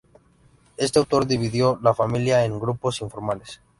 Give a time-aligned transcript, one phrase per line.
[0.77, 3.61] Este autor dividió la familia en grupos informales.